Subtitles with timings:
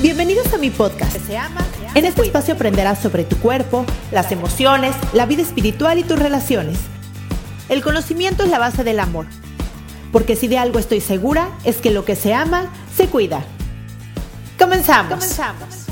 [0.00, 1.16] Bienvenidos a mi podcast.
[1.96, 6.78] En este espacio aprenderás sobre tu cuerpo, las emociones, la vida espiritual y tus relaciones.
[7.68, 9.26] El conocimiento es la base del amor.
[10.12, 13.44] Porque si de algo estoy segura, es que lo que se ama, se cuida.
[14.56, 15.18] Comenzamos.
[15.18, 15.86] Comenzamos.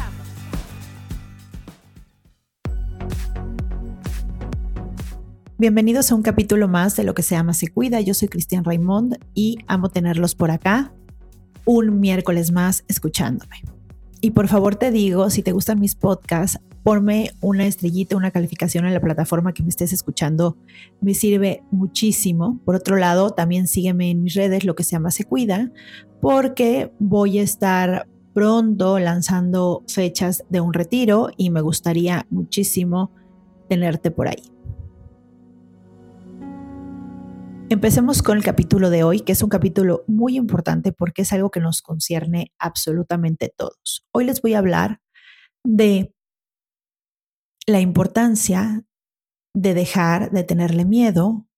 [5.58, 8.00] Bienvenidos a un capítulo más de Lo que se ama se cuida.
[8.00, 10.92] Yo soy Cristian Raimond y amo tenerlos por acá
[11.64, 13.62] un miércoles más escuchándome.
[14.20, 18.86] Y por favor te digo, si te gustan mis podcasts, ponme una estrellita, una calificación
[18.86, 20.56] en la plataforma que me estés escuchando.
[21.00, 22.58] Me sirve muchísimo.
[22.64, 25.70] Por otro lado, también sígueme en mis redes, lo que se llama Se Cuida,
[26.22, 33.10] porque voy a estar pronto lanzando fechas de un retiro y me gustaría muchísimo
[33.68, 34.53] tenerte por ahí.
[37.74, 41.50] Empecemos con el capítulo de hoy, que es un capítulo muy importante porque es algo
[41.50, 44.06] que nos concierne absolutamente todos.
[44.12, 45.00] Hoy les voy a hablar
[45.64, 46.14] de
[47.66, 48.84] la importancia
[49.56, 51.48] de dejar de tenerle miedo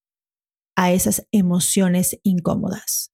[0.75, 3.12] a esas emociones incómodas.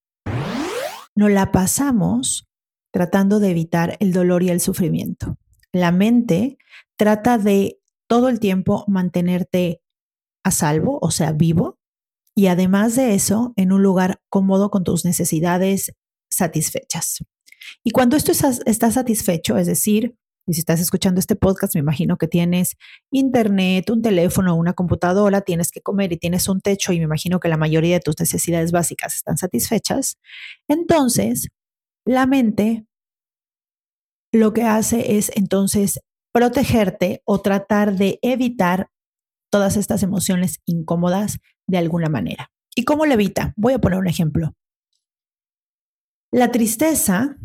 [1.17, 2.49] No la pasamos
[2.93, 5.39] tratando de evitar el dolor y el sufrimiento.
[5.73, 6.57] La mente
[6.97, 9.83] trata de todo el tiempo mantenerte
[10.45, 11.81] a salvo, o sea, vivo,
[12.35, 15.93] y además de eso, en un lugar cómodo con tus necesidades
[16.31, 17.19] satisfechas.
[17.85, 20.17] Y cuando esto está satisfecho, es decir,
[20.47, 22.77] y si estás escuchando este podcast, me imagino que tienes
[23.13, 27.39] internet, un teléfono, una computadora, tienes que comer y tienes un techo y me imagino
[27.39, 30.19] que la mayoría de tus necesidades básicas están satisfechas,
[30.69, 31.49] entonces
[32.05, 32.87] la mente
[34.33, 36.01] lo que hace es entonces
[36.33, 38.89] protegerte o tratar de evitar
[39.51, 42.51] todas estas emociones incómodas de alguna manera.
[42.75, 43.53] ¿Y cómo lo evita?
[43.57, 44.55] Voy a poner un ejemplo.
[46.31, 47.37] La tristeza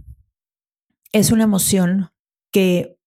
[1.11, 2.11] es una emoción
[2.51, 2.97] que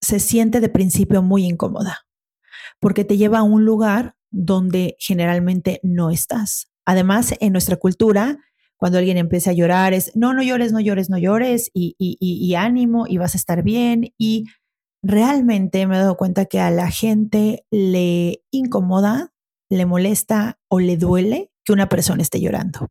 [0.00, 2.06] se siente de principio muy incómoda,
[2.80, 6.70] porque te lleva a un lugar donde generalmente no estás.
[6.84, 8.38] Además, en nuestra cultura,
[8.76, 12.54] cuando alguien empieza a llorar es, no, no llores, no llores, no llores, y, y
[12.54, 14.12] ánimo, y vas a estar bien.
[14.18, 14.46] Y
[15.02, 19.33] realmente me he dado cuenta que a la gente le incomoda
[19.74, 22.88] le molesta o le duele que una persona esté llorando.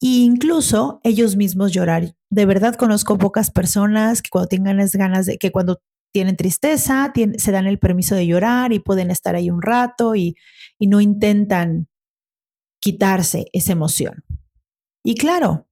[0.00, 2.14] E incluso ellos mismos llorar.
[2.30, 5.80] De verdad conozco pocas personas que cuando tengan las ganas de que cuando
[6.12, 10.36] tienen tristeza, se dan el permiso de llorar y pueden estar ahí un rato y,
[10.78, 11.88] y no intentan
[12.80, 14.24] quitarse esa emoción.
[15.02, 15.66] Y claro,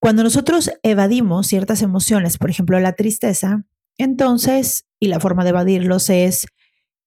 [0.00, 3.64] cuando nosotros evadimos ciertas emociones, por ejemplo la tristeza,
[3.96, 6.46] entonces, y la forma de evadirlos es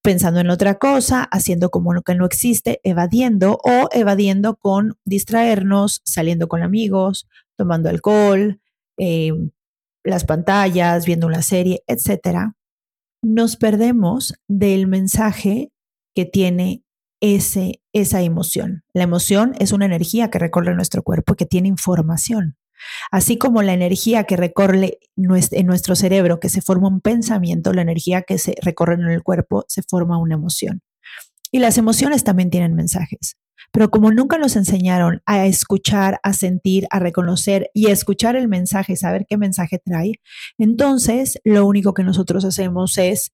[0.07, 6.47] pensando en otra cosa, haciendo como que no existe, evadiendo o evadiendo con distraernos, saliendo
[6.47, 8.62] con amigos, tomando alcohol,
[8.97, 9.34] eh,
[10.06, 12.53] las pantallas, viendo una serie, etc.
[13.22, 15.73] Nos perdemos del mensaje
[16.16, 16.85] que tiene
[17.19, 18.85] ese, esa emoción.
[18.94, 22.56] La emoción es una energía que recorre nuestro cuerpo y que tiene información.
[23.11, 27.81] Así como la energía que recorre en nuestro cerebro, que se forma un pensamiento, la
[27.81, 30.81] energía que se recorre en el cuerpo, se forma una emoción.
[31.51, 33.38] Y las emociones también tienen mensajes.
[33.71, 38.47] Pero como nunca nos enseñaron a escuchar, a sentir, a reconocer y a escuchar el
[38.47, 40.13] mensaje, saber qué mensaje trae,
[40.57, 43.31] entonces lo único que nosotros hacemos es,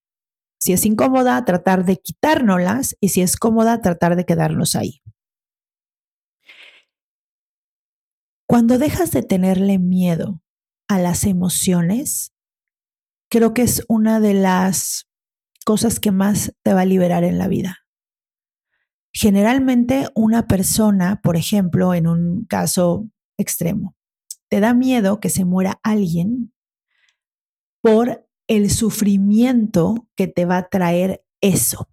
[0.58, 5.02] si es incómoda, tratar de quitárnoslas y si es cómoda, tratar de quedarnos ahí.
[8.46, 10.42] Cuando dejas de tenerle miedo
[10.86, 12.34] a las emociones,
[13.30, 15.08] creo que es una de las
[15.64, 17.78] cosas que más te va a liberar en la vida.
[19.12, 23.08] Generalmente una persona, por ejemplo, en un caso
[23.38, 23.96] extremo,
[24.50, 26.52] te da miedo que se muera alguien
[27.80, 31.88] por el sufrimiento que te va a traer eso.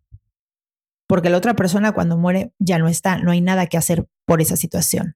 [1.08, 4.42] Porque la otra persona cuando muere ya no está, no hay nada que hacer por
[4.42, 5.16] esa situación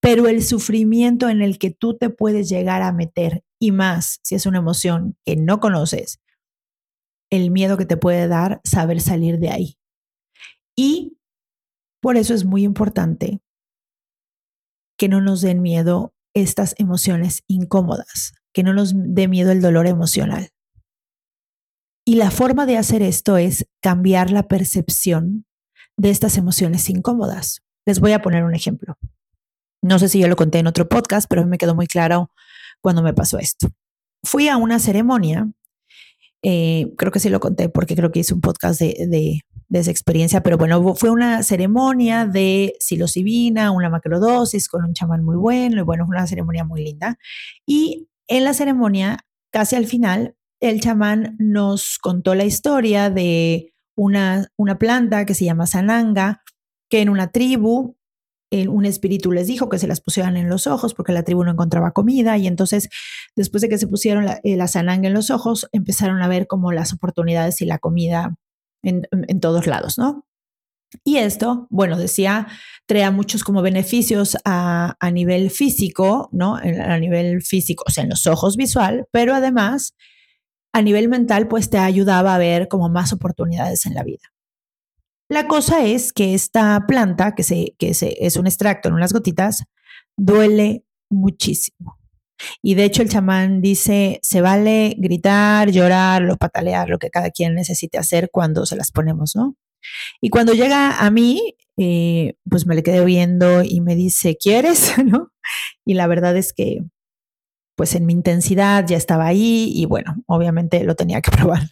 [0.00, 4.34] pero el sufrimiento en el que tú te puedes llegar a meter y más si
[4.34, 6.20] es una emoción que no conoces,
[7.30, 9.78] el miedo que te puede dar saber salir de ahí.
[10.76, 11.18] Y
[12.00, 13.40] por eso es muy importante
[14.98, 19.86] que no nos den miedo estas emociones incómodas, que no nos dé miedo el dolor
[19.86, 20.50] emocional.
[22.04, 25.46] Y la forma de hacer esto es cambiar la percepción
[25.96, 27.62] de estas emociones incómodas.
[27.86, 28.96] Les voy a poner un ejemplo.
[29.82, 31.86] No sé si yo lo conté en otro podcast, pero a mí me quedó muy
[31.86, 32.30] claro
[32.80, 33.68] cuando me pasó esto.
[34.22, 35.48] Fui a una ceremonia,
[36.42, 39.42] eh, creo que sí lo conté porque creo que hice un podcast de,
[39.72, 45.36] esa experiencia, pero bueno, fue una ceremonia de psilocibina, una macrodosis con un chamán muy
[45.36, 47.18] bueno, y bueno, fue una ceremonia muy linda.
[47.66, 54.48] Y en la ceremonia, casi al final, el chamán nos contó la historia de una,
[54.56, 56.42] una planta que se llama sananga,
[56.88, 57.96] que en una tribu
[58.50, 61.50] un espíritu les dijo que se las pusieran en los ojos porque la tribu no
[61.50, 62.88] encontraba comida y entonces
[63.34, 66.92] después de que se pusieron la, eh, en los ojos empezaron a ver como las
[66.92, 68.36] oportunidades y la comida
[68.82, 70.26] en, en todos lados, ¿no?
[71.04, 72.46] Y esto, bueno, decía,
[72.86, 76.56] trae muchos como beneficios a, a nivel físico, ¿no?
[76.56, 79.94] A nivel físico, o sea, en los ojos visual, pero además
[80.72, 84.35] a nivel mental, pues te ayudaba a ver como más oportunidades en la vida.
[85.28, 89.12] La cosa es que esta planta, que, se, que se, es un extracto en unas
[89.12, 89.64] gotitas,
[90.16, 91.98] duele muchísimo.
[92.62, 97.30] Y de hecho el chamán dice, se vale gritar, llorar o patalear, lo que cada
[97.30, 99.56] quien necesite hacer cuando se las ponemos, ¿no?
[100.20, 104.92] Y cuando llega a mí, eh, pues me le quedé viendo y me dice, ¿quieres?
[105.04, 105.32] ¿no?
[105.84, 106.82] Y la verdad es que
[107.76, 111.62] pues en mi intensidad ya estaba ahí y bueno, obviamente lo tenía que probar.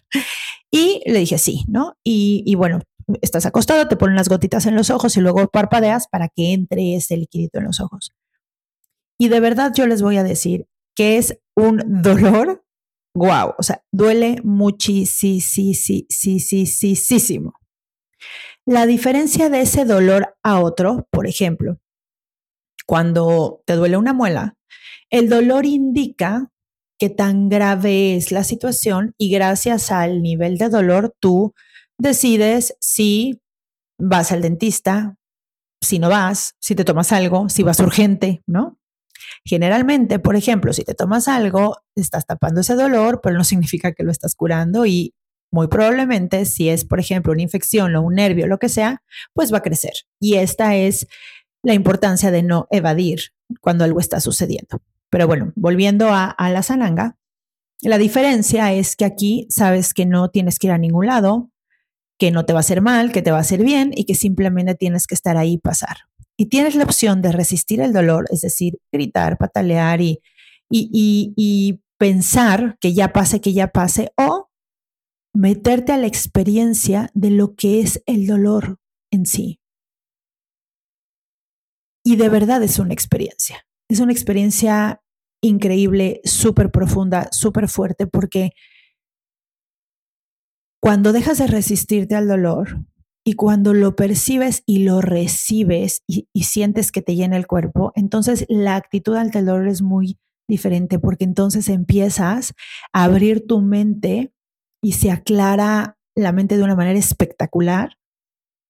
[0.71, 1.97] Y le dije sí, ¿no?
[2.03, 2.81] Y, bueno,
[3.21, 6.95] estás acostado, te ponen las gotitas en los ojos y luego parpadeas para que entre
[6.95, 8.13] ese liquidito en los ojos.
[9.19, 12.63] Y de verdad yo les voy a decir que es un dolor,
[13.15, 15.13] wow, o sea, duele muchísimo.
[18.65, 21.79] La diferencia de ese dolor a otro, por ejemplo,
[22.85, 24.57] cuando te duele una muela,
[25.09, 26.51] el dolor indica
[26.97, 31.53] qué tan grave es la situación y gracias al nivel de dolor tú
[31.97, 33.41] decides si
[33.97, 35.17] vas al dentista,
[35.81, 38.79] si no vas, si te tomas algo, si vas urgente, ¿no?
[39.45, 44.03] Generalmente, por ejemplo, si te tomas algo, estás tapando ese dolor, pero no significa que
[44.03, 45.13] lo estás curando y
[45.51, 49.03] muy probablemente si es, por ejemplo, una infección o un nervio, lo que sea,
[49.33, 49.93] pues va a crecer.
[50.19, 51.07] Y esta es
[51.63, 53.31] la importancia de no evadir
[53.61, 54.81] cuando algo está sucediendo.
[55.09, 57.17] Pero bueno, volviendo a, la zananga,
[57.81, 61.51] la diferencia es que aquí sabes que no tienes que ir a ningún lado,
[62.17, 64.15] que no te va a hacer mal, que te va a hacer bien y que
[64.15, 65.97] simplemente tienes que estar ahí y pasar.
[66.37, 70.21] Y tienes la opción de resistir el dolor, es decir, gritar, patalear y,
[70.69, 74.49] y, y pensar que ya pase, que ya pase, o
[75.33, 78.79] meterte a la experiencia de lo que es el dolor
[79.11, 79.59] en sí.
[82.03, 83.65] Y de verdad es una experiencia.
[83.89, 85.01] Es una experiencia
[85.41, 88.51] increíble, súper profunda, súper fuerte, porque
[90.85, 92.85] cuando dejas de resistirte al dolor
[93.25, 98.45] y cuando lo percibes y lo recibes y, sientes que te llena el cuerpo, entonces
[98.49, 102.53] la actitud al dolor es muy diferente porque entonces empiezas
[102.93, 104.31] a abrir tu mente
[104.79, 107.97] y se aclara la mente de una manera espectacular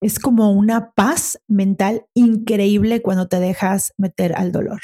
[0.01, 4.79] es como una paz mental increíble cuando te dejas meter al dolor.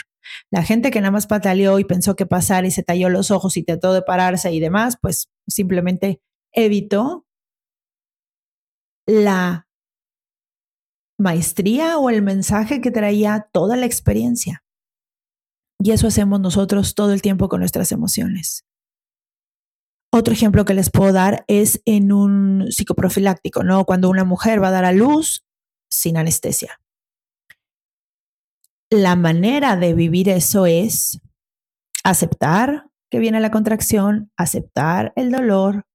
[0.51, 3.55] La gente que nada más pataleó y pensó que pasar y se talló los ojos
[3.55, 6.19] y trató de pararse y demás, pues simplemente
[6.53, 7.25] evitó
[9.05, 9.67] la
[11.17, 14.63] maestría o el mensaje que traía toda la experiencia.
[15.79, 18.65] Y eso hacemos nosotros todo el tiempo con nuestras emociones.
[20.13, 23.85] Otro ejemplo que les puedo dar es en un psicoprofiláctico, ¿no?
[23.85, 25.45] Cuando una mujer va a dar a luz
[25.89, 26.81] sin anestesia.
[28.89, 31.21] La manera de vivir eso es
[32.03, 35.85] aceptar que viene la contracción, aceptar el dolor,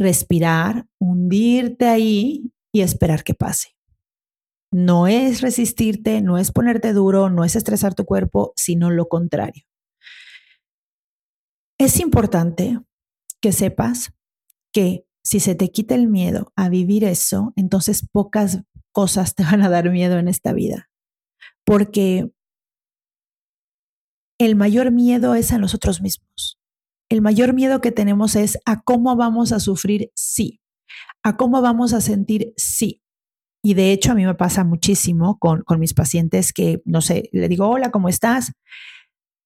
[0.00, 3.76] respirar, hundirte ahí y esperar que pase.
[4.72, 9.64] No es resistirte, no es ponerte duro, no es estresar tu cuerpo, sino lo contrario.
[11.78, 12.80] Es importante
[13.40, 14.12] que sepas
[14.72, 19.62] que si se te quita el miedo a vivir eso, entonces pocas cosas te van
[19.62, 20.90] a dar miedo en esta vida.
[21.64, 22.30] Porque
[24.38, 26.49] el mayor miedo es a nosotros mismos.
[27.10, 30.60] El mayor miedo que tenemos es a cómo vamos a sufrir sí,
[31.22, 33.02] a cómo vamos a sentir sí.
[33.62, 37.48] Y de hecho a mí me pasa muchísimo con, mis pacientes que, no sé, le
[37.48, 38.52] digo, hola, ¿cómo estás?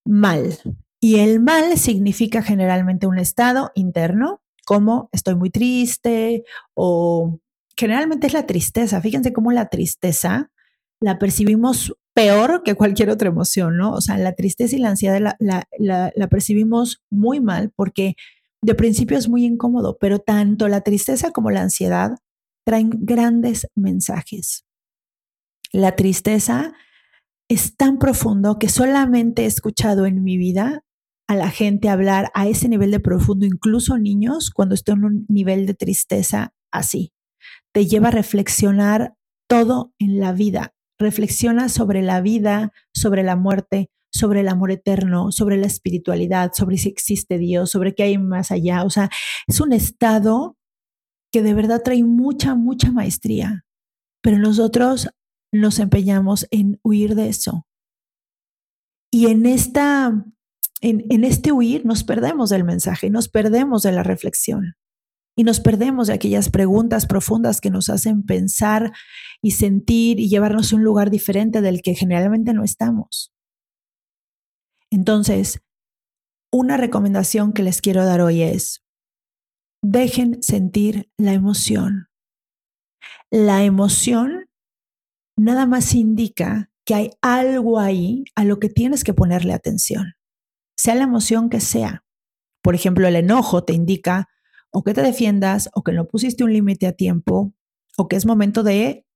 [0.04, 0.58] Mal.
[1.00, 6.44] Y el mal significa generalmente un estado interno, como estoy muy triste
[6.74, 7.40] o
[7.76, 9.00] generalmente es la tristeza.
[9.00, 10.50] Fíjense cómo la tristeza
[11.00, 13.92] la percibimos peor que cualquier otra emoción, ¿no?
[13.92, 18.14] O sea, la tristeza y la ansiedad la, la percibimos muy mal porque
[18.62, 22.12] de principio es muy incómodo, pero tanto la tristeza como la ansiedad
[22.64, 24.64] traen grandes mensajes.
[25.72, 26.72] La tristeza
[27.48, 30.84] es tan profundo que solamente he escuchado en mi vida
[31.26, 35.26] a la gente hablar a ese nivel de profundo, incluso niños, cuando estoy en un
[35.28, 37.12] nivel de tristeza así.
[37.72, 39.14] Te lleva a reflexionar
[39.48, 40.73] todo en la vida.
[41.04, 46.78] Reflexiona sobre la vida, sobre la muerte, sobre el amor eterno, sobre la espiritualidad, sobre
[46.78, 48.84] si existe Dios, sobre qué hay más allá.
[48.84, 49.10] O sea,
[49.46, 50.56] es un estado
[51.30, 53.66] que de verdad trae mucha, mucha maestría,
[54.22, 55.10] pero nosotros
[55.52, 57.66] nos empeñamos en huir de eso.
[59.12, 60.24] Y en, esta,
[60.80, 64.74] en, en este huir nos perdemos del mensaje, nos perdemos de la reflexión
[65.36, 68.92] y nos perdemos de aquellas preguntas profundas que nos hacen pensar
[69.42, 73.32] y sentir y llevarnos a un lugar diferente del que generalmente no estamos.
[74.90, 75.60] Entonces,
[76.52, 78.84] una recomendación que les quiero dar hoy es,
[79.82, 82.08] dejen sentir la emoción.
[83.30, 84.48] La emoción
[85.36, 90.14] nada más indica que hay algo ahí a lo que tienes que ponerle atención,
[90.76, 92.04] sea la emoción que sea.
[92.62, 94.28] Por ejemplo, el enojo te indica
[94.74, 97.54] o que te defiendas o que no pusiste un límite a tiempo
[97.96, 99.06] o que es momento de,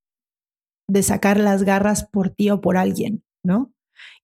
[0.89, 3.73] de sacar las garras por ti o por alguien, ¿no?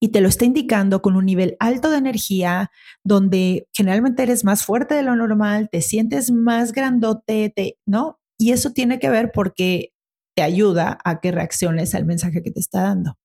[0.01, 2.71] y te lo está indicando con un nivel alto de energía,
[3.03, 8.21] donde generalmente eres más fuerte de lo normal, te sientes más grandote, ¿no?
[8.39, 9.93] Y eso tiene que ver porque
[10.35, 13.19] te ayuda a que reacciones al mensaje que te está dando.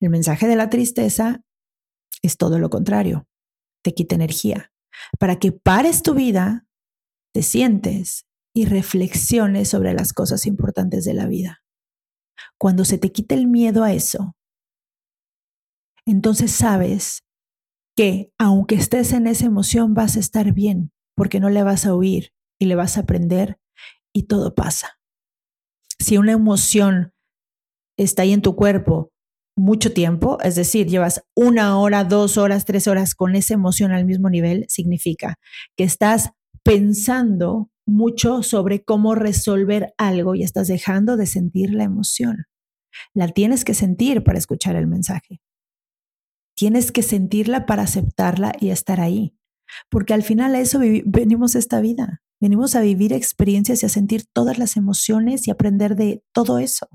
[0.00, 1.42] El mensaje de la tristeza
[2.22, 3.26] es todo lo contrario,
[3.82, 4.72] te quita energía.
[5.18, 6.66] Para que pares tu vida,
[7.34, 11.62] te sientes y reflexiones sobre las cosas importantes de la vida.
[12.58, 14.36] Cuando se te quita el miedo a eso,
[16.06, 17.24] entonces sabes
[17.96, 21.94] que aunque estés en esa emoción vas a estar bien, porque no le vas a
[21.94, 23.58] huir y le vas a aprender
[24.14, 24.98] y todo pasa.
[25.98, 27.12] Si una emoción
[27.98, 29.10] está ahí en tu cuerpo
[29.56, 34.04] mucho tiempo, es decir, llevas una hora, dos horas, tres horas con esa emoción al
[34.04, 35.36] mismo nivel, significa
[35.76, 36.30] que estás
[36.64, 42.46] pensando mucho sobre cómo resolver algo y estás dejando de sentir la emoción.
[43.12, 45.40] La tienes que sentir para escuchar el mensaje.
[46.56, 49.36] Tienes que sentirla para aceptarla y estar ahí.
[49.90, 52.22] Porque al final a eso venimos esta vida.
[52.40, 56.88] Venimos a vivir experiencias y a sentir todas las emociones y aprender de todo eso.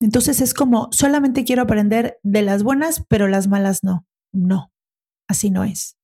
[0.00, 4.06] Entonces es como, solamente quiero aprender de las buenas, pero las malas no.
[4.32, 4.72] No,
[5.28, 5.99] así no es.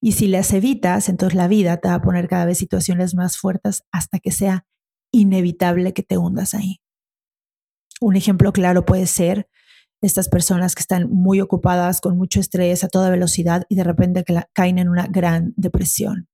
[0.00, 3.38] Y si las evitas, entonces la vida te va a poner cada vez situaciones más
[3.38, 4.66] fuertes hasta que sea
[5.12, 6.80] inevitable que te hundas ahí.
[8.00, 9.48] Un ejemplo claro puede ser
[10.02, 14.24] estas personas que están muy ocupadas con mucho estrés a toda velocidad y de repente
[14.52, 16.28] caen en una gran depresión,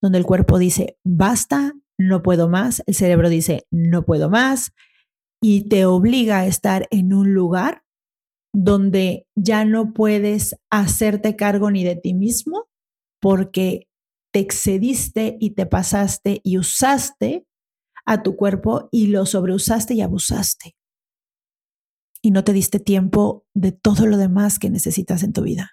[0.00, 4.72] donde el cuerpo dice, basta, no puedo más, el cerebro dice, no puedo más,
[5.42, 7.82] y te obliga a estar en un lugar
[8.54, 12.68] donde ya no puedes hacerte cargo ni de ti mismo
[13.22, 13.88] porque
[14.32, 17.46] te excediste y te pasaste y usaste
[18.04, 20.74] a tu cuerpo y lo sobreusaste y abusaste
[22.22, 25.72] y no te diste tiempo de todo lo demás que necesitas en tu vida.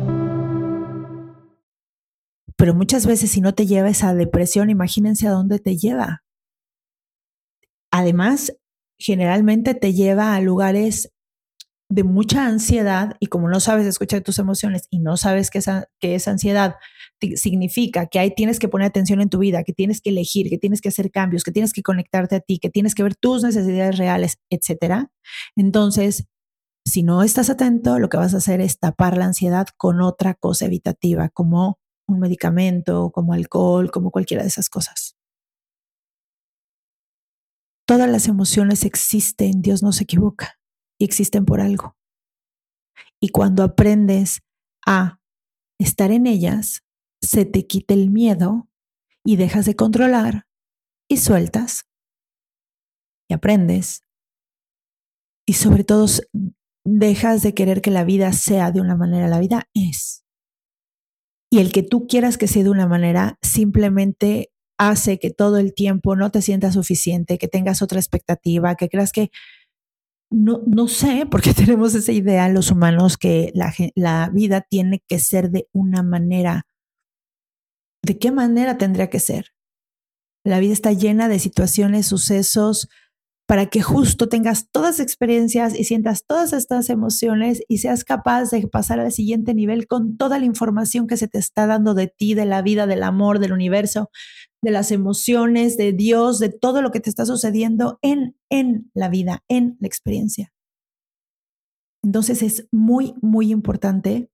[2.61, 6.21] Pero muchas veces si no te lleva esa depresión, imagínense a dónde te lleva.
[7.91, 8.55] Además,
[8.99, 11.11] generalmente te lleva a lugares
[11.89, 15.87] de mucha ansiedad y como no sabes escuchar tus emociones y no sabes que esa,
[15.99, 16.75] que esa ansiedad
[17.33, 20.59] significa que ahí tienes que poner atención en tu vida, que tienes que elegir, que
[20.59, 23.41] tienes que hacer cambios, que tienes que conectarte a ti, que tienes que ver tus
[23.41, 25.09] necesidades reales, etcétera.
[25.55, 26.27] Entonces,
[26.85, 30.35] si no estás atento, lo que vas a hacer es tapar la ansiedad con otra
[30.35, 31.80] cosa evitativa, como
[32.13, 35.15] un medicamento, como alcohol, como cualquiera de esas cosas.
[37.87, 40.59] Todas las emociones existen, Dios no se equivoca,
[40.97, 41.97] y existen por algo.
[43.19, 44.41] Y cuando aprendes
[44.85, 45.19] a
[45.79, 46.83] estar en ellas,
[47.21, 48.69] se te quita el miedo
[49.23, 50.47] y dejas de controlar
[51.07, 51.85] y sueltas
[53.29, 54.03] y aprendes.
[55.45, 56.05] Y sobre todo
[56.83, 60.25] dejas de querer que la vida sea de una manera, la vida es.
[61.51, 65.73] Y el que tú quieras que sea de una manera simplemente hace que todo el
[65.73, 69.29] tiempo no te sientas suficiente, que tengas otra expectativa, que creas que
[70.31, 75.19] no, no sé, porque tenemos esa idea los humanos que la, la vida tiene que
[75.19, 76.65] ser de una manera.
[78.01, 79.47] ¿De qué manera tendría que ser?
[80.43, 82.89] La vida está llena de situaciones, sucesos,
[83.51, 88.65] para que justo tengas todas experiencias y sientas todas estas emociones y seas capaz de
[88.65, 92.33] pasar al siguiente nivel con toda la información que se te está dando de ti,
[92.33, 94.09] de la vida, del amor, del universo,
[94.61, 99.09] de las emociones, de Dios, de todo lo que te está sucediendo en, en la
[99.09, 100.53] vida, en la experiencia.
[102.05, 104.31] Entonces es muy, muy importante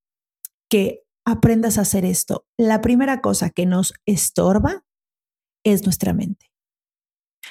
[0.69, 2.45] que aprendas a hacer esto.
[2.55, 4.85] La primera cosa que nos estorba
[5.63, 6.46] es nuestra mente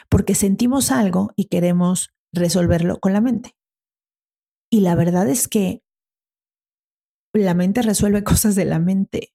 [0.08, 3.56] porque sentimos algo y queremos resolverlo con la mente.
[4.70, 5.82] Y la verdad es que
[7.34, 9.32] la mente resuelve cosas de la mente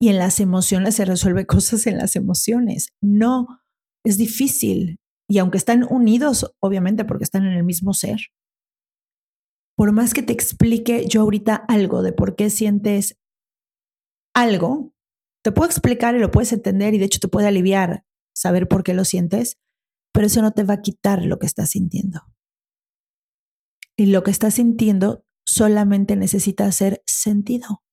[0.00, 2.90] y en las emociones se resuelve cosas en las emociones.
[3.02, 3.62] No,
[4.04, 4.98] es difícil.
[5.28, 8.18] Y aunque están unidos, obviamente porque están en el mismo ser,
[9.76, 13.18] por más que te explique yo ahorita algo de por qué sientes
[14.34, 14.92] algo,
[15.44, 18.84] te puedo explicar y lo puedes entender y de hecho te puede aliviar saber por
[18.84, 19.58] qué lo sientes,
[20.16, 22.22] pero eso no te va a quitar lo que estás sintiendo.
[23.98, 27.84] Y lo que estás sintiendo solamente necesita ser sentido.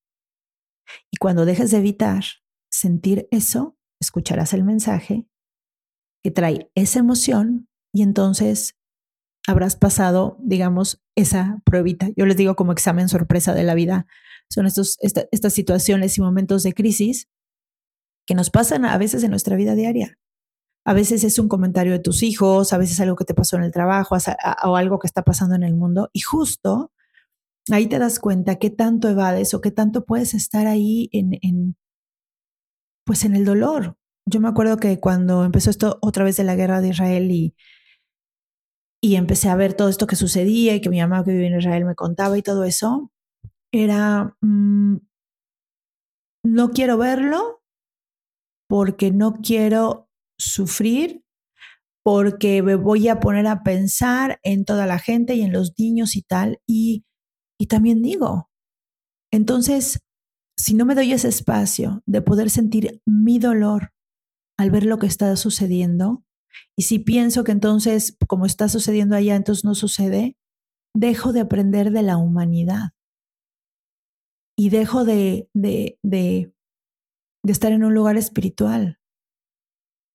[1.12, 2.24] Y cuando dejes de evitar
[2.72, 5.27] sentir eso, escucharás el mensaje
[6.24, 8.80] que trae esa emoción y entonces
[9.46, 12.08] habrás pasado, digamos, esa pruebita.
[12.15, 14.08] Yo les digo como examen sorpresa de la vida.
[14.50, 17.27] Son estos, estas situaciones y momentos de crisis
[18.25, 20.18] que nos pasan a veces en nuestra vida diaria.
[20.86, 23.63] A veces es un comentario de tus hijos, a veces algo que te pasó en
[23.63, 24.18] el trabajo
[24.66, 26.10] o algo que está pasando en el mundo.
[26.13, 26.92] Y justo
[27.72, 31.75] ahí te das cuenta qué tanto evades o qué tanto puedes estar ahí en,
[33.06, 33.98] pues en el dolor.
[34.25, 37.56] Yo me acuerdo que cuando empezó esto otra vez de la guerra de Israel y,
[39.02, 41.60] y empecé a ver todo esto que sucedía y que mi mamá que vive en
[41.60, 43.12] Israel me contaba y todo eso,
[43.72, 44.98] era, mm,
[46.46, 47.62] no quiero verlo
[48.69, 50.03] porque no quiero
[50.43, 51.23] sufrir
[52.03, 56.15] porque me voy a poner a pensar en toda la gente y en los niños
[56.15, 56.60] y tal.
[56.67, 57.06] Y,
[57.58, 58.49] y también digo,
[59.32, 60.01] entonces,
[60.58, 63.93] si no me doy ese espacio de poder sentir mi dolor
[64.58, 66.23] al ver lo que está sucediendo,
[66.77, 70.38] y si pienso que entonces, como está sucediendo allá, entonces no sucede,
[70.93, 72.91] dejo de aprender de la humanidad
[74.56, 76.53] y dejo de, de, de,
[77.43, 78.99] de estar en un lugar espiritual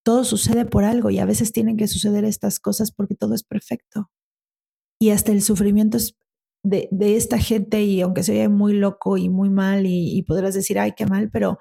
[0.09, 3.43] todo sucede por algo y a veces tienen que suceder estas cosas porque todo es
[3.43, 4.11] perfecto.
[4.99, 5.99] Y hasta el sufrimiento
[6.63, 10.79] de, esta gente, y aunque se oye muy loco y muy mal, y, podrás decir,
[10.79, 11.59] ay, qué mal, pero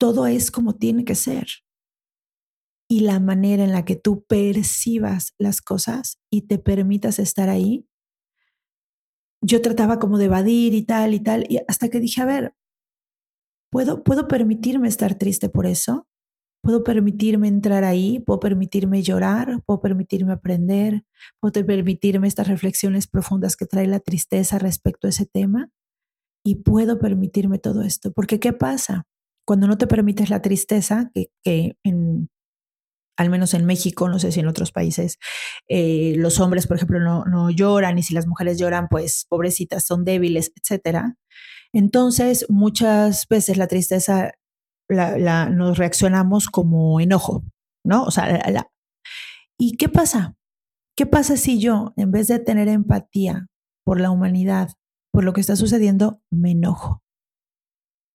[0.00, 1.46] todo es como tiene que ser.
[2.90, 7.86] Y la manera en la que tú percibas las cosas y te permitas estar ahí,
[9.40, 12.54] yo trataba como de evadir y tal y tal, y hasta que dije, a ver,
[13.70, 16.08] ¿puedo, ¿puedo permitirme estar triste por eso?
[16.62, 21.04] Puedo permitirme entrar ahí, puedo permitirme llorar, puedo permitirme aprender,
[21.40, 25.70] puedo permitirme estas reflexiones profundas que trae la tristeza respecto a ese tema
[26.44, 28.12] y puedo permitirme todo esto.
[28.12, 29.06] Porque ¿qué pasa?
[29.46, 32.28] Cuando no te permites la tristeza, que, en,
[33.16, 35.18] al menos en México, no sé si en otros países,
[35.68, 39.84] eh, los hombres, por ejemplo, no, no lloran y si las mujeres lloran, pues pobrecitas,
[39.84, 41.16] son débiles, etcétera.
[41.72, 44.32] Entonces, muchas veces la tristeza
[44.88, 47.44] la, nos reaccionamos como enojo,
[47.84, 48.04] ¿no?
[48.04, 48.42] O sea,
[49.58, 50.36] ¿y qué pasa?
[50.96, 53.46] ¿Qué pasa si yo, en vez de tener empatía
[53.84, 54.70] por la humanidad,
[55.12, 57.02] por lo que está sucediendo, me enojo?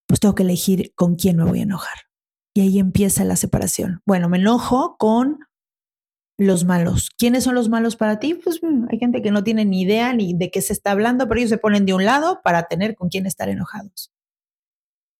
[0.07, 1.95] Pues tengo que elegir con quién me voy a enojar.
[2.55, 4.01] Y ahí empieza la separación.
[4.05, 5.39] Bueno, me enojo con
[6.37, 7.09] los malos.
[7.17, 8.35] ¿Quiénes son los malos para ti?
[8.35, 11.27] Pues mm, hay gente que no tiene ni idea ni de qué se está hablando,
[11.27, 14.12] pero ellos se ponen de un lado para tener con quién estar enojados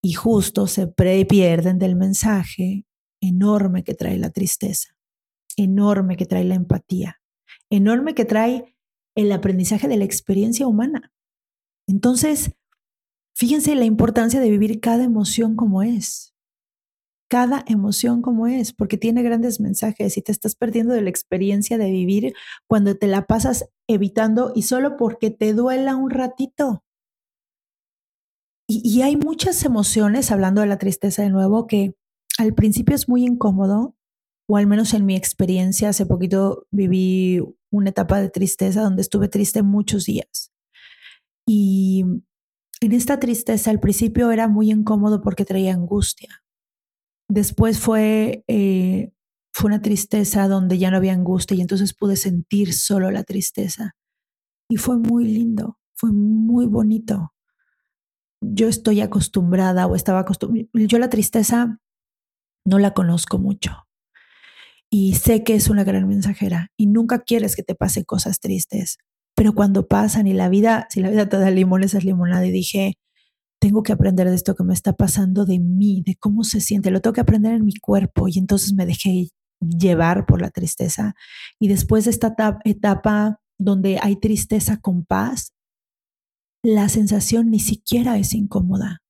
[0.06, 2.86] y justo se pierden del mensaje
[3.22, 4.90] enorme que trae la tristeza,
[5.56, 7.22] enorme que trae la empatía,
[7.70, 8.76] enorme que trae
[9.16, 11.14] el aprendizaje de la experiencia humana.
[11.88, 12.52] Entonces,
[13.34, 16.36] fíjense la importancia de vivir cada emoción como es,
[17.30, 21.78] cada emoción como es, porque tiene grandes mensajes y te estás perdiendo de la experiencia
[21.78, 22.34] de vivir
[22.68, 26.83] cuando te la pasas evitando y solo porque te duela un ratito.
[28.68, 31.96] Y, hay muchas emociones, hablando de la tristeza de nuevo, que
[32.38, 33.96] al principio es muy incómodo
[34.48, 39.28] o al menos en mi experiencia, hace poquito viví una etapa de tristeza donde estuve
[39.30, 40.52] triste muchos días.
[41.48, 42.04] Y
[42.82, 46.44] en esta tristeza al principio era muy incómodo porque traía angustia.
[47.30, 49.12] Después fue, eh,
[49.54, 53.96] fue una tristeza donde ya no había angustia y entonces pude sentir solo la tristeza.
[54.70, 57.33] Y fue muy lindo, fue muy bonito.
[58.44, 60.68] Yo estoy acostumbrada o estaba acostumbrada.
[60.74, 61.80] Yo la tristeza
[62.66, 63.88] no la conozco mucho.
[64.90, 69.00] Y sé que es una gran mensajera y nunca quieres que te pasen cosas tristes,
[69.36, 72.46] pero cuando pasan y la vida, si la vida te da limones, es limonada.
[72.46, 72.94] Y dije,
[73.60, 76.92] tengo que aprender de esto que me está pasando de mí, de cómo se siente,
[76.92, 79.30] lo tengo que aprender en mi cuerpo y entonces me dejé
[79.62, 81.16] llevar por la tristeza.
[81.60, 85.54] Y después de esta etapa donde hay tristeza con paz,
[86.64, 89.02] la sensación ni siquiera es incómoda.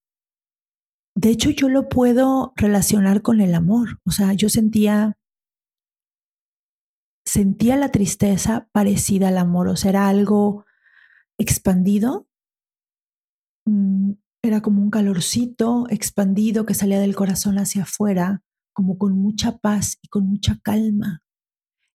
[1.16, 4.00] De hecho, yo lo puedo relacionar con el amor.
[4.06, 5.16] O sea, yo sentía
[7.26, 10.66] sentía la tristeza parecida al amor, o sea, era algo
[11.40, 12.28] expandido,
[13.66, 14.12] mm,
[14.44, 19.98] era como un calorcito expandido que salía del corazón hacia afuera, como con mucha paz
[20.02, 21.22] y con mucha calma.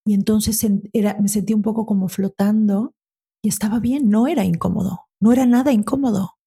[0.07, 2.95] Y entonces me sentí un poco como flotando
[3.43, 6.39] y estaba bien, no era incómodo, no era nada incómodo.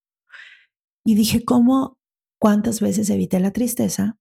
[1.05, 1.97] Y dije, ¿cómo,
[2.39, 4.17] cuántas veces evité la tristeza?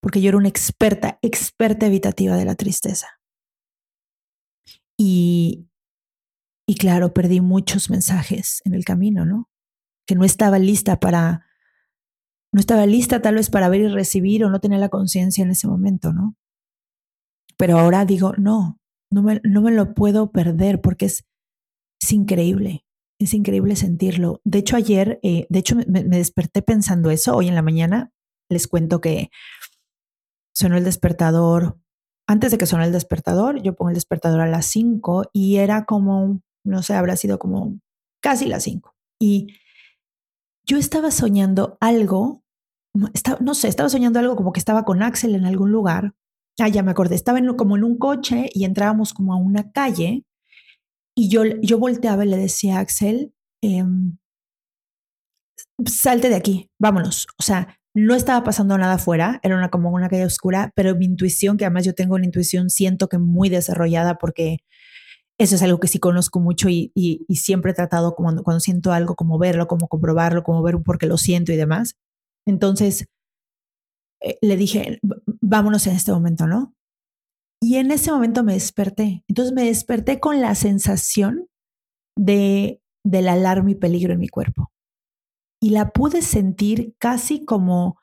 [0.00, 3.08] Porque yo era una experta, experta evitativa de la tristeza.
[4.96, 5.68] Y,
[6.66, 9.48] y claro, perdí muchos mensajes en el camino, ¿no?
[10.06, 11.46] Que no estaba lista para,
[12.52, 15.50] no estaba lista tal vez para ver y recibir o no tenía la conciencia en
[15.50, 16.36] ese momento, ¿no?
[17.56, 18.78] Pero ahora digo, no,
[19.10, 21.26] no me, no me lo puedo perder porque es,
[22.00, 22.84] es increíble,
[23.18, 24.40] es increíble sentirlo.
[24.44, 27.36] De hecho, ayer, eh, de hecho, me, desperté pensando eso.
[27.36, 28.12] Hoy en la mañana
[28.48, 29.30] les cuento que
[30.54, 31.78] sonó el despertador
[32.28, 35.86] antes de que sonara el despertador, yo pongo el despertador a las 5 y era
[35.86, 37.80] como, no sé, habrá sido como
[38.20, 38.94] casi las 5.
[39.18, 39.54] Y
[40.66, 42.44] yo estaba soñando algo,
[42.92, 46.14] no sé, estaba soñando algo como que estaba con Axel en algún lugar.
[46.60, 49.72] Ah, ya me acordé, estaba en, como en un coche y entrábamos como a una
[49.72, 50.26] calle
[51.18, 54.18] y yo, yo volteaba y le decía a Axel, em,
[55.84, 57.26] salte de aquí, vámonos.
[57.40, 61.06] O sea, no estaba pasando nada afuera, era una, como una calle oscura, pero mi
[61.06, 64.58] intuición, que además yo tengo una intuición, siento que muy desarrollada porque
[65.40, 66.92] eso es algo que sí conozco mucho y,
[67.30, 71.06] siempre he tratado como cuando, siento algo, como verlo, como comprobarlo, como ver por qué
[71.08, 71.96] lo siento y demás.
[72.46, 73.06] Entonces
[74.22, 75.00] eh, le dije,
[75.40, 76.74] vámonos en este momento, ¿no?
[77.60, 79.24] Y en ese momento me desperté.
[79.28, 81.48] Entonces me desperté con la sensación
[82.16, 84.70] de, del alarma y peligro en mi cuerpo
[85.60, 87.98] y la pude sentir casi como,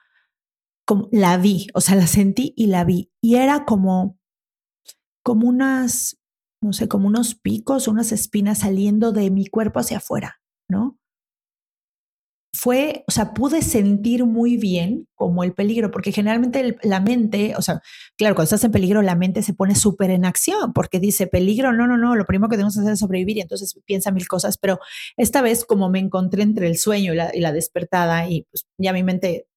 [0.86, 3.12] como la vi, o sea, la sentí y la vi.
[3.22, 4.18] Y era como,
[5.24, 6.20] como unas,
[6.62, 10.98] no sé, como unos picos, unas espinas saliendo de mi cuerpo hacia afuera, ¿no?
[12.56, 17.62] Fue, o sea, pude sentir muy bien como el peligro, porque generalmente la mente, o
[17.62, 17.82] sea,
[18.18, 21.74] claro, cuando estás en peligro, la mente se pone súper en acción, porque dice, peligro,
[21.74, 24.28] no, no, no, lo primero que tenemos que hacer es sobrevivir y entonces piensa mil
[24.28, 24.80] cosas, pero
[25.18, 29.04] esta vez como me encontré entre el sueño y la, despertada y pues ya mi
[29.04, 29.48] mente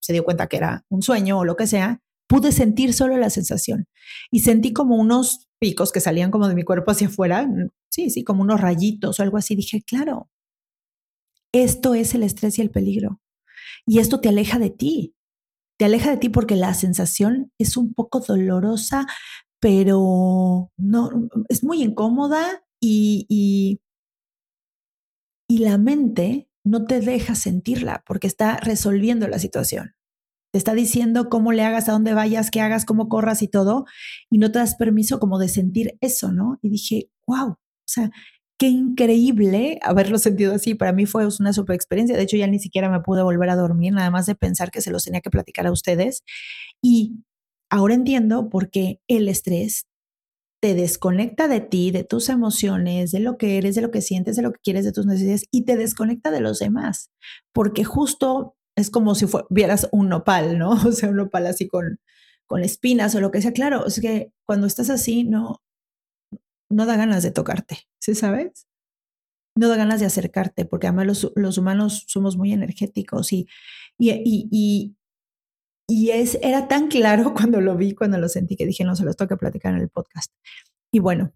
[0.00, 3.30] se dio cuenta que era un sueño o lo que sea, pude sentir solo la
[3.30, 3.86] sensación.
[4.30, 7.48] Y sentí como unos picos que salían como de mi cuerpo hacia afuera,
[7.90, 10.30] sí, sí, como unos rayitos o algo así, dije, claro,
[11.62, 13.20] esto es el estrés y el peligro.
[13.86, 15.14] Y esto te aleja de ti.
[15.78, 19.06] Te aleja de ti porque la sensación es un poco dolorosa,
[19.60, 21.10] pero no,
[21.48, 23.80] es muy incómoda y, y,
[25.48, 29.94] y la mente no te deja sentirla porque está resolviendo la situación.
[30.52, 33.84] Te está diciendo cómo le hagas, a dónde vayas, qué hagas, cómo corras y todo,
[34.30, 36.58] y no te das permiso como de sentir eso, ¿no?
[36.62, 38.10] Y dije, wow, o sea,
[38.58, 40.74] qué increíble haberlo sentido así.
[40.74, 42.16] Para mí fue una super experiencia.
[42.16, 44.80] De hecho, ya ni siquiera me pude volver a dormir, nada más de pensar que
[44.80, 46.24] se los tenía que platicar a ustedes.
[46.82, 47.24] Y
[47.70, 49.86] ahora entiendo por qué el estrés
[50.60, 54.36] te desconecta de ti, de tus emociones, de lo que eres, de lo que sientes,
[54.36, 57.10] de lo que quieres, de tus necesidades y te desconecta de los demás.
[57.52, 60.70] Porque justo es como si vieras un nopal, ¿no?
[60.88, 62.00] O sea, un nopal así con,
[62.46, 63.52] con espinas o lo que sea.
[63.52, 65.62] Claro, es que cuando estás así, no,
[66.70, 68.68] no da ganas de tocarte, ¿sí sabes?
[69.56, 73.48] No da ganas de acercarte, porque además los, humanos somos muy energéticos y,
[73.98, 74.12] y,
[74.52, 74.96] y,
[75.88, 79.04] y, es, era tan claro cuando lo vi, cuando lo sentí, que dije, no, se
[79.04, 80.32] los tengo platicar en el podcast.
[80.92, 81.32] Y bueno,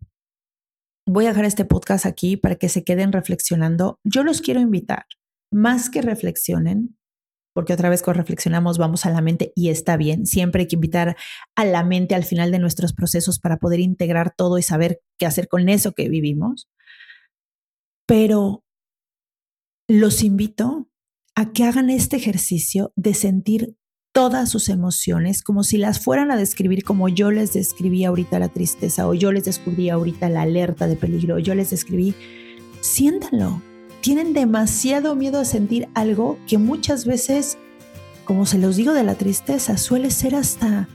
[1.08, 3.98] voy a dejar este podcast aquí para que se queden reflexionando.
[4.04, 5.06] Yo los quiero invitar,
[5.50, 6.96] más que reflexionen,
[7.52, 10.26] porque otra vez cuando reflexionamos vamos a la mente y está bien.
[10.26, 11.16] Siempre hay que invitar
[11.56, 15.26] a la mente al final de nuestros procesos para poder integrar todo y saber qué
[15.26, 16.68] hacer con eso que vivimos.
[18.06, 18.64] Pero
[19.88, 20.88] los invito
[21.34, 23.76] a que hagan este ejercicio de sentir
[24.12, 28.48] todas sus emociones como si las fueran a describir como yo les describí ahorita la
[28.48, 32.14] tristeza o yo les descubrí ahorita la alerta de peligro o yo les describí.
[32.80, 33.62] Siéntanlo,
[34.00, 37.58] tienen demasiado miedo a sentir algo que muchas veces,
[38.24, 40.88] como se los digo de la tristeza, suele ser hasta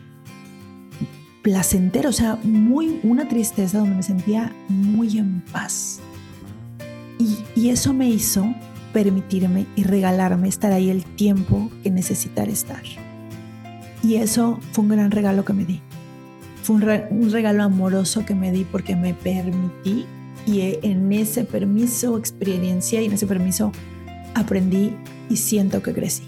[1.41, 5.99] placentero, o sea, muy una tristeza donde me sentía muy en paz.
[7.19, 8.45] Y, y eso me hizo
[8.93, 12.81] permitirme y regalarme estar ahí el tiempo que necesitar estar.
[14.01, 15.81] Y eso fue un gran regalo que me di.
[16.63, 20.05] Fue un, un regalo amoroso que me di porque me permití
[20.45, 23.71] y en ese permiso experiencia y en ese permiso
[24.33, 24.93] aprendí
[25.29, 26.23] y siento que crecí.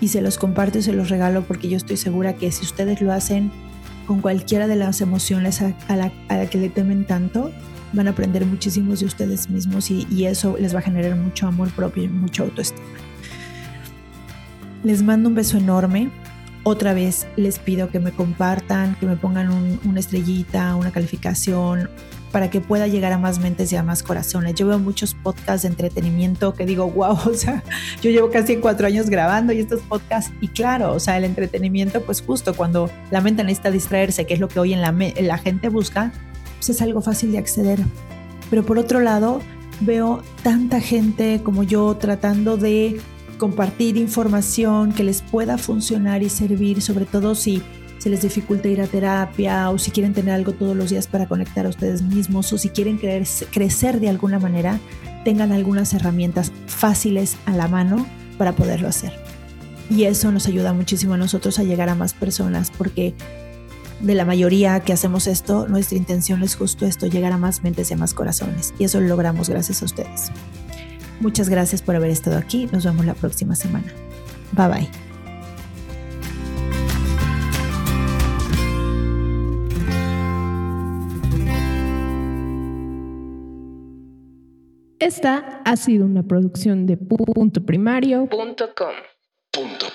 [0.00, 3.00] Y se los comparto y se los regalo porque yo estoy segura que si ustedes
[3.00, 3.50] lo hacen
[4.06, 6.10] con cualquiera de las emociones a, la,
[6.50, 7.52] que le temen tanto,
[7.92, 11.70] van a aprender muchísimos de ustedes mismos y, eso les va a generar mucho amor
[11.70, 12.86] propio y mucha autoestima.
[14.82, 16.10] Les mando un beso enorme.
[16.70, 21.88] Otra vez les pido que me compartan, que me pongan una estrellita, una calificación,
[22.30, 24.54] para que pueda llegar a más mentes y a más corazones.
[24.54, 27.64] Yo veo muchos podcasts de entretenimiento que digo, wow, o sea,
[28.02, 32.02] yo llevo casi cuatro años grabando y estos podcasts, y claro, o sea, el entretenimiento,
[32.02, 35.70] pues justo cuando la mente necesita distraerse, que es lo que hoy en la, gente
[35.70, 36.12] busca,
[36.56, 37.80] pues es algo fácil de acceder.
[38.50, 39.40] Pero por otro lado,
[39.80, 43.00] veo tanta gente como yo tratando de
[43.38, 47.62] compartir información que les pueda funcionar y servir, sobre todo si
[47.98, 51.26] se les dificulta ir a terapia o si quieren tener algo todos los días para
[51.26, 54.78] conectar a ustedes mismos o si quieren crecer de alguna manera,
[55.24, 59.12] tengan algunas herramientas fáciles a la mano para poderlo hacer.
[59.90, 63.14] Y eso nos ayuda muchísimo a nosotros a llegar a más personas porque
[64.00, 67.90] de la mayoría que hacemos esto, nuestra intención es justo esto, llegar a más mentes
[67.90, 68.74] y a más corazones.
[68.78, 70.30] Y eso lo logramos gracias a ustedes.
[71.20, 72.68] Muchas gracias por haber estado aquí.
[72.72, 73.92] Nos vemos la próxima semana.
[74.52, 74.88] Bye bye.
[85.00, 88.94] Esta ha sido una producción de puntoprimario.com.
[89.50, 89.86] Punto